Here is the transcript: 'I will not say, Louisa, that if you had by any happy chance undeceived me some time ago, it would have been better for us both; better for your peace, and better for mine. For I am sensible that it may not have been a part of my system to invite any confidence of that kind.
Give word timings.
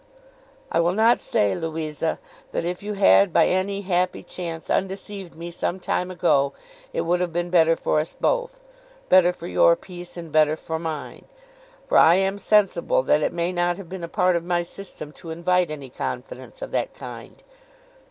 'I 0.71 0.79
will 0.79 0.93
not 0.93 1.21
say, 1.21 1.53
Louisa, 1.53 2.17
that 2.53 2.65
if 2.65 2.81
you 2.81 2.93
had 2.93 3.31
by 3.31 3.45
any 3.45 3.81
happy 3.81 4.23
chance 4.23 4.67
undeceived 4.67 5.35
me 5.35 5.51
some 5.51 5.79
time 5.79 6.09
ago, 6.09 6.53
it 6.91 7.01
would 7.01 7.19
have 7.19 7.31
been 7.31 7.51
better 7.51 7.75
for 7.75 7.99
us 7.99 8.13
both; 8.19 8.61
better 9.09 9.31
for 9.31 9.45
your 9.45 9.75
peace, 9.75 10.17
and 10.17 10.31
better 10.31 10.55
for 10.55 10.79
mine. 10.79 11.25
For 11.85 11.99
I 11.99 12.15
am 12.15 12.39
sensible 12.39 13.03
that 13.03 13.21
it 13.21 13.31
may 13.31 13.51
not 13.53 13.77
have 13.77 13.89
been 13.89 14.03
a 14.03 14.07
part 14.07 14.35
of 14.35 14.43
my 14.43 14.63
system 14.63 15.11
to 15.11 15.29
invite 15.29 15.69
any 15.69 15.91
confidence 15.91 16.63
of 16.63 16.71
that 16.71 16.95
kind. 16.95 17.43